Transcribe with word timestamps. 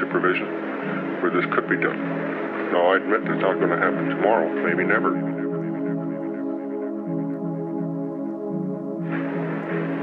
supervision 0.00 0.48
where 1.20 1.30
this 1.30 1.46
could 1.54 1.68
be 1.68 1.76
done? 1.76 1.98
Now, 2.72 2.92
I 2.92 2.96
admit 2.96 3.22
it's 3.26 3.42
not 3.42 3.58
going 3.58 3.70
to 3.70 3.80
happen 3.80 4.08
tomorrow, 4.08 4.48
maybe 4.62 4.84
never. 4.84 5.10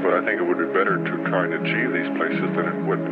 But 0.02 0.12
I 0.14 0.20
think 0.24 0.40
it 0.40 0.46
would 0.46 0.58
be 0.58 0.70
better 0.70 0.98
to 0.98 1.12
try 1.30 1.44
and 1.46 1.54
achieve 1.54 1.90
these 1.94 2.10
places 2.18 2.48
than 2.54 2.66
it 2.66 2.78
would 2.86 3.02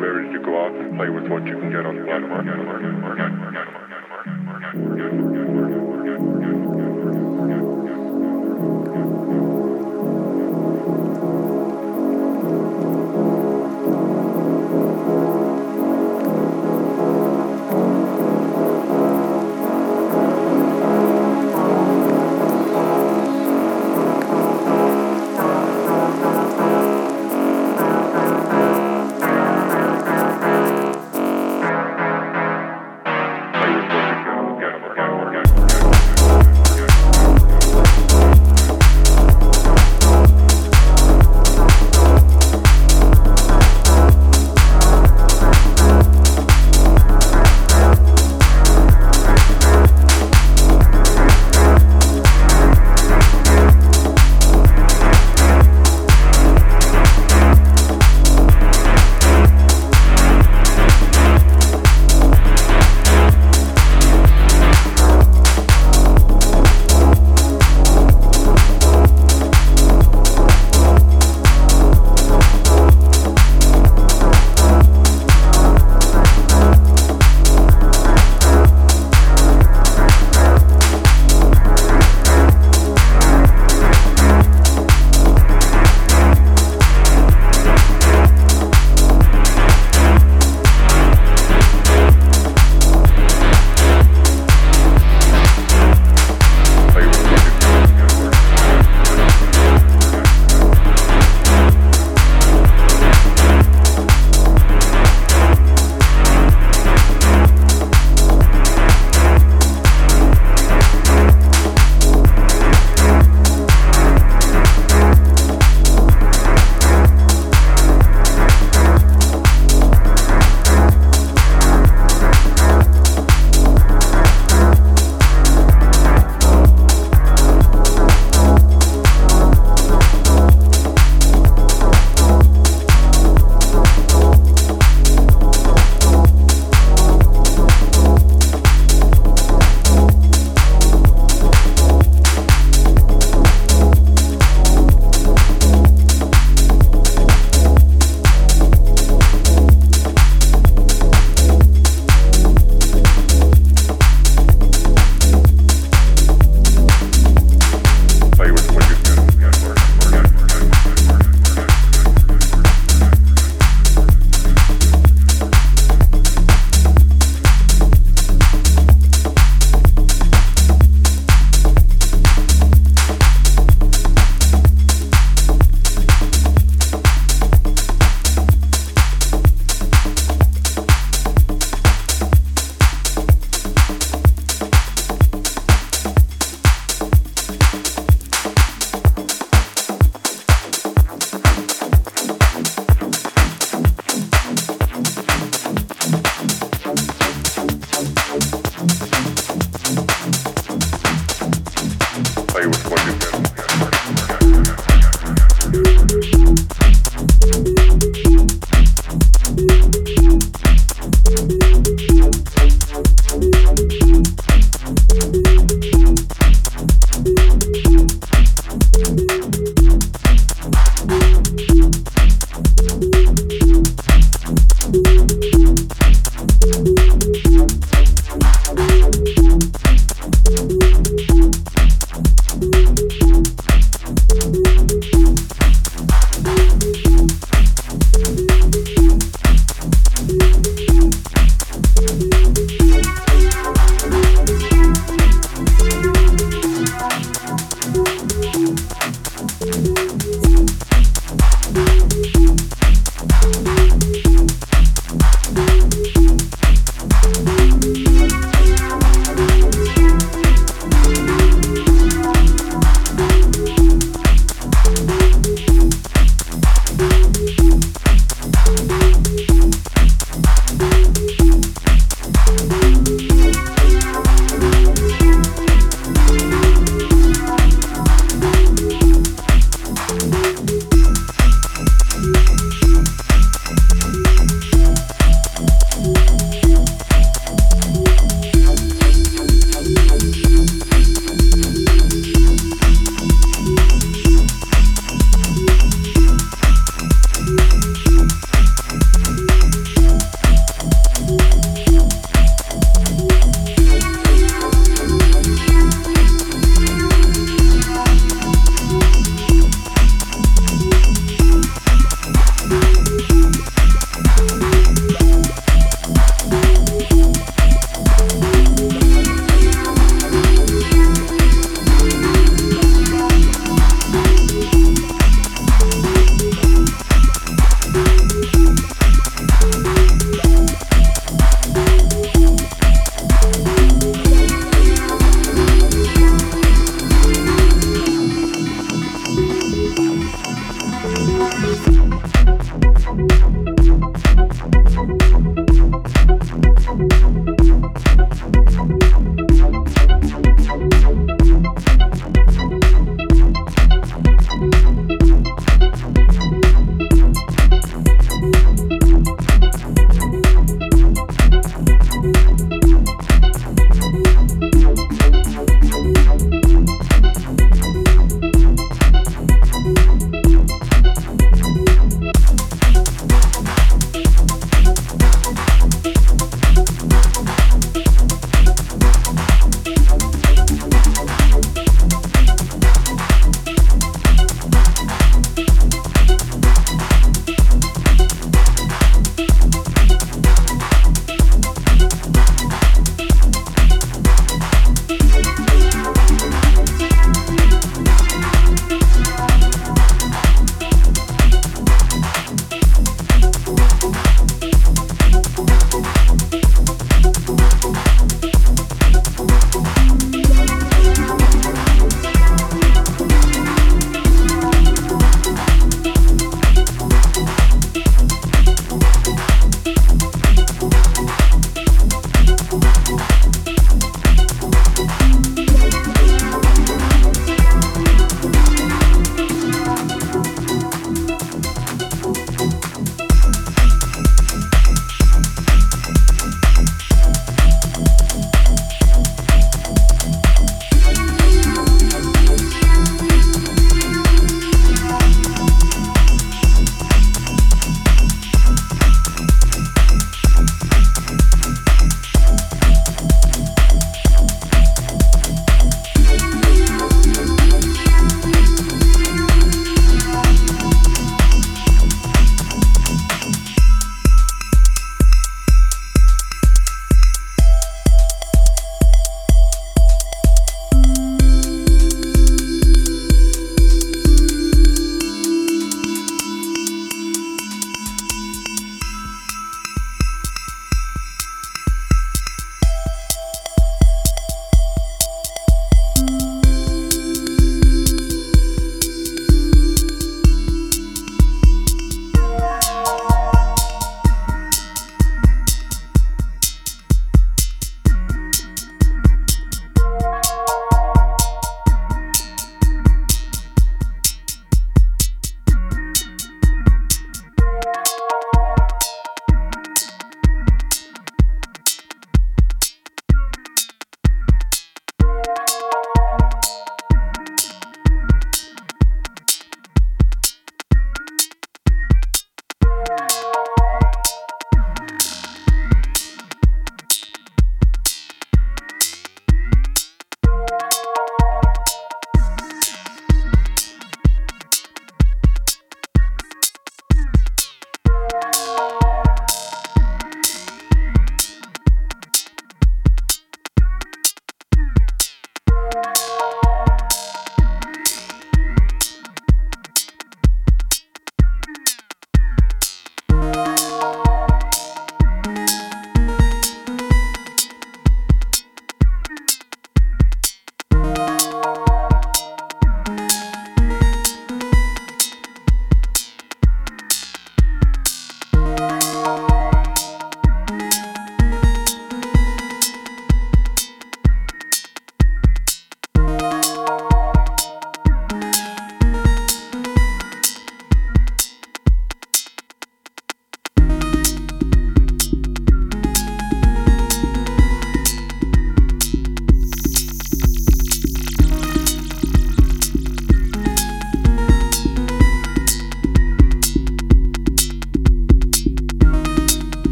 better 0.00 0.24
to 0.32 0.38
go 0.44 0.52
out 0.60 0.72
and 0.72 0.96
play 0.96 1.08
with 1.08 1.28
what 1.28 1.46
you 1.46 1.58
can 1.58 1.70
get 1.70 1.86
on 1.86 1.96
the 1.96 2.04
market. 2.04 3.23